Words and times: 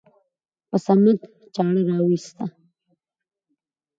په 0.69 0.77
صمد 0.85 1.17
چاړه 1.53 1.81
راوېسته. 1.89 2.45